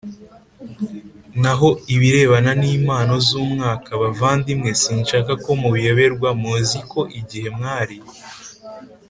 Naho 1.41 1.69
ibirebana 1.93 2.51
n 2.61 2.63
impano 2.75 3.13
z 3.27 3.29
umwuka 3.41 3.71
k 3.85 3.87
bavandimwe 4.01 4.71
sinshaka 4.81 5.31
ko 5.43 5.51
mubiyoberwa 5.61 6.29
Muzi 6.41 6.79
ko 6.91 6.99
igihe 7.19 7.47
mwari 7.57 7.97